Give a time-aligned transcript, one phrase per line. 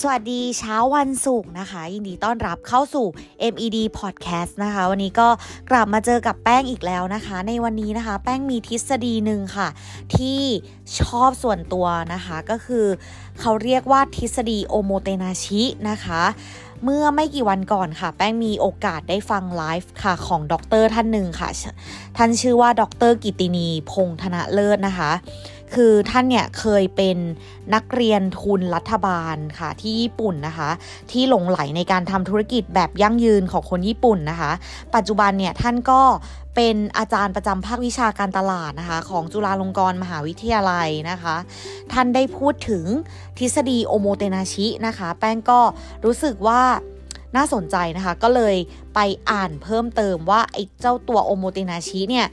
[0.00, 3.06] สวัสดีเช้าวันศุกร์นะคะ ยินดีต้อนรับเข้าสู่
[3.52, 5.28] MED Podcast นะคะ วันนี้ก็
[5.70, 9.68] กลับมาเจอกับแป้งอีกแล้วนะคะ ในวันนี้นะคะ แป้งมีทฤษฎีหนึ่งค่ะ
[10.16, 10.40] ที่
[11.00, 12.86] ชอบส่วนตัวนะคะ ก็คือ
[13.40, 16.22] เขาเรียกว่าทฤษฎีโอโมเตนาชินะคะ
[16.84, 21.48] เมื่อไม่กี่วันก่อนค่ะ แป้งมีโอกาสได้ฟังไลฟ์ค่ะของดรท่านหนึ่งค่ะ
[22.16, 25.10] ท่านชื่อว่าดรกิตินีพงธนะเลิศนะคะ
[25.74, 27.16] คือท่านเนี่ยเคยเป็น
[27.74, 30.70] นักเรียนทุนรัฐบาลค่ะที่ญี่ปุ่นนะคะ
[31.10, 34.52] ที่หลงไหลในการทำธุรกิจแบบยั่งยืนของคนญี่ปุ่นนะคะ
[34.94, 36.02] ปัจจุบันเนี่ยท่านก็
[36.54, 41.36] เป็นอาจารย์ประจำภาควิชาการตลาดนะคะ ของจุฬาลงกรณ์มหาวิทยาลัยนะคะ
[41.92, 42.84] ท่านได้พูดถึง
[43.38, 45.60] ทฤษฎีโอโมเตนาชินะคะ แป้งก็
[46.04, 46.62] รู้สึกว่า
[47.36, 48.56] น่าสนใจนะคะ ก็เลย
[48.94, 52.26] ไปอ่านเพิ่มเติมว่าไอ้เจ้าตัวโอโมเตนาชิเนี่ย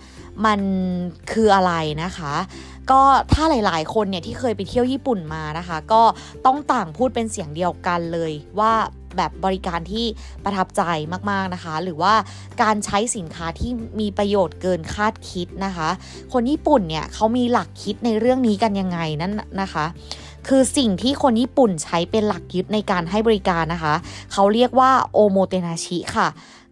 [0.45, 0.59] มัน
[1.31, 1.73] คืออะไร
[2.03, 2.33] นะคะ
[2.89, 3.01] ก็
[3.33, 6.03] ถ้าหลายๆ คนเนี่ยที่เคยไปเที่ยวญี่ปุ่นมานะคะ ก็
[6.45, 8.73] ต้องต่างพูดเป็นเสียงเดียวกันเลยว่า
[9.17, 10.05] แบบบริการที่
[10.43, 10.81] ประทับใจ
[11.31, 12.13] มากๆนะคะ หรือว่า
[12.61, 15.89] การใช้สินค้าที่มีประโยชน์เกินคาดคิดนะคะ
[16.33, 19.85] คนญี่ปุ่นเนี่ยเขามีหลักคิดในเรื่องนี้กันยังไงนั่นนะคะ
[20.47, 23.95] คือสิ่งที่คนญี่ปุ่นใช้เป็นหลักยึดในการให้บริการนะคะ
[24.31, 26.27] เขาเรียกว่าโอโมเตนาชิค่ะ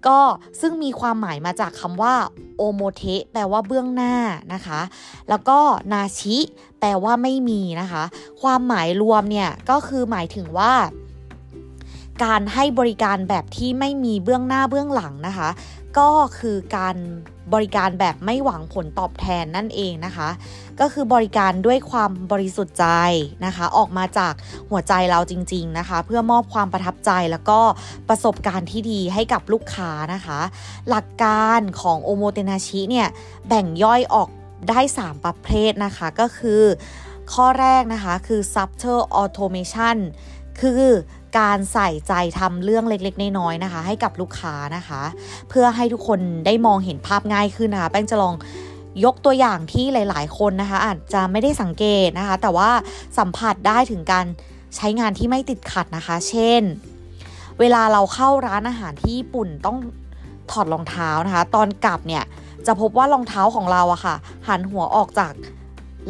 [0.07, 0.19] ก็
[0.61, 2.15] ซึ่งมีความหมายมาจากคำว่า
[2.57, 4.15] โอโมเทแปลว่าเบื้องหน้า
[4.53, 4.81] นะคะ
[5.29, 5.59] แล้วก็
[5.93, 6.37] นาชิ
[6.79, 8.03] แปลว่าไม่มีนะคะ
[8.41, 10.73] ความหมายรวมเนี่ยก็คือหมายถึงว่า
[12.23, 15.49] การให้บริการแบบที่ไม่มีเบื้องหน้าเบื้องหลังนะคะ
[15.97, 16.95] ก็คือการ
[17.53, 20.29] บริการแบบไม่หวังผลตอบแทนนั่นเองนะคะ
[20.79, 22.87] ก็คือบริการด้วยความบริสุทธิ์ใจ
[23.45, 24.33] นะคะ ออกมาจาก
[24.69, 27.59] หัวใจเราจริง ๆนะคะ เพื่อมอบความประทับใจแล้วก็
[28.09, 30.39] ประสบการณ์ที่ดีให้กับลูกค้านะคะ
[30.89, 33.07] หลักการของโอโมเตนาชิเนี่ย
[33.47, 34.29] แบ่งย่อยออก
[34.69, 36.61] ได้ 3 ประเภทนะคะก็คือ
[37.33, 39.97] ข้อแรกนะคะคือ subtle automation
[40.59, 40.83] คือ
[41.37, 45.01] การใส่ใจทำเรื่องเล็กๆน้อยๆนะคะ ให้กับลูกค้านะคะ
[45.49, 48.35] เพื่อให้ทุกคนได้มองเห็นภาพง่ายขึ้นนะคะแป้งจะลอง
[49.05, 52.69] ยกตัวอย่างที่หลาย ๆ คนนะคะ อาจจะไม่ได้สังเกตนะคะ แต่ว่า
[53.17, 54.25] สัมผัสได้ถึงการ
[54.75, 56.61] ใช้งานที่ไม่ติดขัดนะคะ เช่น
[57.59, 59.77] เวลาเราเข้าร้านอาหารที่ญี่ปุ่นต้อง
[60.51, 62.23] ถอดรองเท้านะคะ ตอนกลับเนี่ย
[62.67, 64.15] จะพบว่ารองเท้าของเราอะค่ะ
[64.47, 65.33] หันหัวออกจาก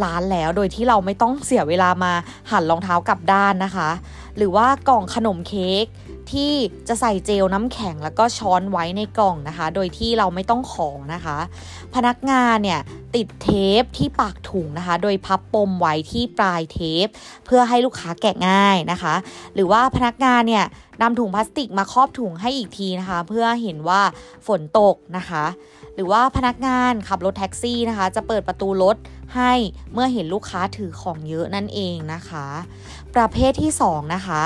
[0.03, 2.11] ร้านแล้วโดยที่เราไม่ต้องเสียเวลามา
[2.51, 3.89] หันรองเท้ากลับด้านนะคะ
[4.37, 5.85] หรือว่ากล่องขนมเค้ก
[6.31, 6.53] ที่
[6.87, 11.37] จะใส่เจลน้ำแข็งแล้วก็ช้อนไว้ในกล่องนะคะ โดยที่เราไม่ต้องขอนะคะ
[11.95, 12.79] พนักงานเนี่ย
[13.15, 13.49] ติดเท
[13.81, 17.07] ปที่ปากถุงนะคะ โดยพับปมไว้ที่ปลายเทป
[17.45, 19.15] เพื่อให้ลูกค้าแกะง่ายนะคะ
[19.55, 20.65] หรือว่าพนักงานเนี่ย
[21.01, 24.01] นำถุงพลาสติกมาครอบถุงให้อีกทีนะคะ เพื่อเห็นว่า
[24.47, 25.45] ฝนตกนะคะ
[25.95, 28.95] หรือว่าพนักงานขับรถแท็กซี่นะคะ จะเปิดประตูรถ
[29.35, 29.53] ให้
[29.93, 32.45] เมื่อเห็นลูกค้าถือของเยอะนั่นเองนะคะ
[33.15, 34.43] ประเภทที่ 2 นะคะ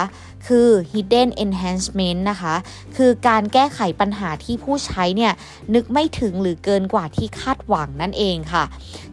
[0.47, 2.55] คือ hidden enhancement นะคะ
[2.97, 5.33] คือการแก้ไขปัญหาที่ผู้ใช้เนี่ย
[5.73, 8.63] นึกไม่ถึงหรือเกินกว่าที่คาดหวังนั่นเองค่ะ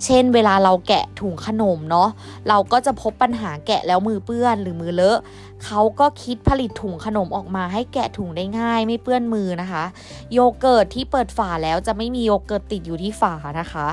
[0.05, 2.09] เช่นเวลาเราแกะถุงขนมเนาะ
[2.49, 5.19] เราก็จะพบปัญหาแกะแล้วมือเปื้อนหรือมือเลอะ
[5.65, 9.85] เขาก็คิดผลิตถุงขนมออกมาให้แกะถุงได้ง่าย ไม่เปื้อนมือนะคะ
[10.33, 13.89] โยเกิร์ตที่เปิดฝาแล้วจะไม่มีโยเกิร์ตติดอยู่ที่ฝานะคะ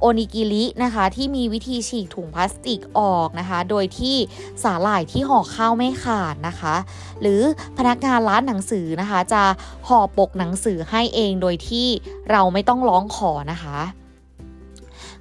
[0.00, 4.16] โอนิกิรินะคะที่มีวิธีฉีกถุงพลาสติกออกนะคะ โดยที่
[4.62, 6.74] สาหร่ายที่ห่อข้าวไม่ขาดนะคะ
[7.20, 7.40] หรือ
[7.78, 9.42] พนักงานร้านหนังสือนะคะ จะ
[9.88, 11.86] ห่อปกหนังสือให้เองโดยที่
[12.30, 13.78] เราไม่ต้องร้องขอนะคะ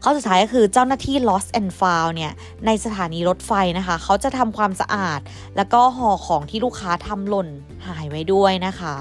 [0.04, 2.34] ข้อสุดท้ายก็คือเจ้าหน้าที่ lost and found เนี่ย
[2.66, 5.20] ในสถานีรถไฟนะคะ เขาจะทำความสะอาด
[5.56, 7.48] แล้วก็ห่อของที่ลูกค้าทำหล่น
[7.88, 8.96] หายไว้ด้วยนะคะ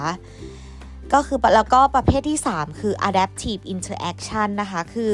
[1.12, 5.10] ก็คือแล้วก็ประเภทที่ 3 คือ adaptive interaction นะคะ คือ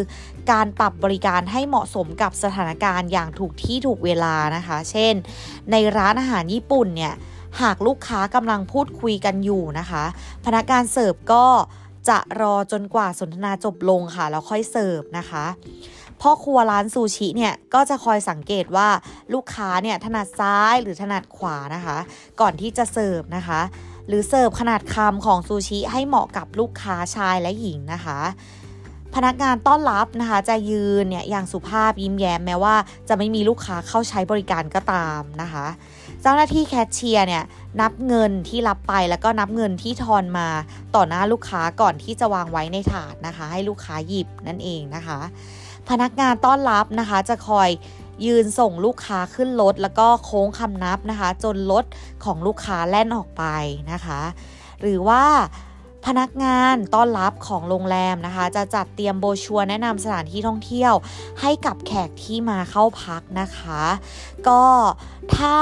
[0.51, 5.15] การปรับบริการให้เหมาะสมกับสถานการณ์อย่างถูกที่ถูกเวลานะคะ เช่น
[5.71, 7.15] ในร้านอาหารญี่ปุ่นเนี่ย
[7.63, 10.05] หากลูกค้ากำลังพูดคุยกันอยู่นะคะ
[10.45, 11.45] พนักงานเสิร์ฟก็
[12.11, 15.45] จะรอจนกว่าสนทนาจบลงค่ะ แล้วค่อยเสิร์ฟนะคะ
[16.23, 18.89] พ่อครัวร้านซูชิเนี่ยก็จะคอยสังเกตว่า
[19.35, 21.99] ลูกค้าเนี่ยถนัดซ้ายหรือถนัดขวานะคะ
[22.41, 23.61] ก่อนที่จะเสิร์ฟนะคะ
[24.09, 28.21] หรือเสิร์ฟขนาดคำของซูชิให้เหมาะกับลูกค้าชายและหญิงนะคะ
[29.15, 32.75] พนักงานต้อนรับนะคะ จะยืนเนี่ยอย่างสุภาพยิ้มแย้มแม้ว่า
[33.09, 35.67] จะไม่มีลูกค้าเข้าใช้บริการก็ตามนะคะ
[36.23, 37.45] เจ้าหน้าที่แคชเชียร์เนี่ย
[37.81, 40.49] นับเงินที่รับไปแล้วก็นับเงินที่ทอนมา
[40.95, 45.21] ต่อหน้าลูกค้าก่อนที่จะวางไว้ในถาดนะคะ ให้ลูกค้าหยิบนั่นเองนะคะ
[45.89, 47.69] พนักงานต้อนรับนะคะ จะคอย
[48.27, 51.85] ยืนส่งลูกค้าขึ้นรถแล้วก็โค้งคำนับนะคะ จนรถ
[52.25, 53.45] ของลูกค้าแล่นออกไป
[53.93, 54.21] นะคะ
[54.81, 55.25] หรือว่า
[56.07, 60.95] พนักงานต้อนรับของโรงแรมนะคะ จะจัดเตรียมโบชัวแนะนำสถานที่ท่องเที่ยว
[61.41, 63.83] ให้กับแขกที่มาเข้าพักนะคะ
[64.49, 64.63] ก็
[65.37, 65.57] ถ้า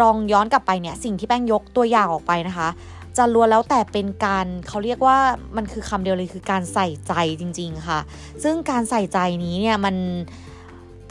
[0.00, 2.68] ลองย้อนกลับไปเนี่ยสิ่งที่แป้งยกตัวอย่างออกไปนะคะ
[3.16, 5.18] จะล้วนแล้วแต่เป็นการเขาเรียกว่า
[5.56, 8.00] มันคือคำเดียวเลยคือการใส่ใจจริง ๆค่ะ
[8.42, 9.96] ซึ่งการใส่ใจนี้เนี่ยมัน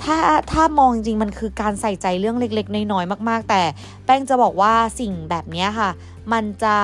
[0.03, 0.17] ถ้า
[0.51, 3.61] ถ้ามองจริงมันคือการใส่ใจเรื่องเล็ก ๆ น้อยๆมาก ๆ แต่
[4.05, 5.89] แป้งจะบอกว่าสิ่งแบบนี้ค่ะ
[6.33, 6.77] มันจะ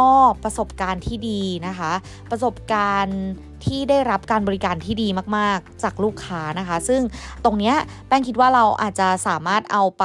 [0.00, 1.92] มอบประสบการณ์ที่ดีนะคะ
[2.30, 3.20] ประสบการณ์
[3.64, 7.00] ที่ได้รับการบริการที่ดีมาก ๆ จากลูกค้านะคะ ซึ่ง
[7.44, 7.74] ตรงเนี้ย
[8.08, 10.04] แป้งคิดว่าเราอาจจะสามารถเอาไป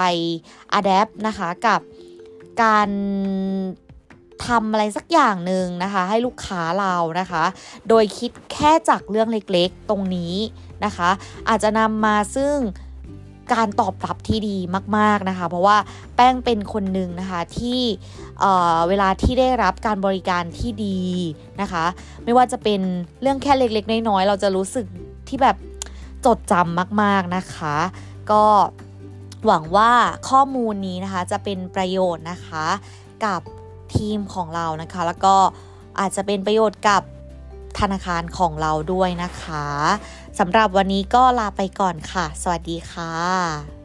[0.79, 1.79] adapt นะคะกับ
[2.63, 2.89] การ
[4.45, 7.43] ทำอะไรสักอย่างหนึ่งนะคะ ให้ลูกค้าเรานะคะ
[7.89, 10.35] โดยคิดแค่จากเรื่องเล็กๆตรงนี้
[10.85, 11.09] นะคะ
[11.49, 12.55] อาจจะนำมาซึ่ง
[13.53, 14.57] การตอบรับที่ดี
[14.97, 15.77] มาก ๆนะคะ เพราะว่า
[16.15, 17.81] แป้งเป็นคนหนึ่งนะคะที่
[18.39, 20.99] เเวลาที่ได้รับการบริการที่ดี
[21.61, 21.85] นะคะ
[22.23, 22.81] ไม่ว่าจะเป็น
[23.21, 24.85] เรื่องแค่เล็กๆน้อยๆเราจะรู้สึก
[25.27, 25.57] ที่แบบ
[26.25, 27.75] จดจำมากๆนะคะ
[28.31, 28.43] ก็
[29.45, 29.91] หวังว่า
[30.29, 32.65] ข้อมูลนี้นะคะจะเป็นประโยชน์นะคะ
[33.25, 33.41] กับ
[33.95, 35.35] ทีมของเรานะคะ แล้วก็
[35.99, 37.01] อาจจะเป็นประโยชน์กับ
[37.79, 39.67] ธนาคารของเราด้วยนะคะ
[40.39, 43.78] สำหรับวันนี้ก็ลาไปก่อนค่ะ สวัสดีค่ะ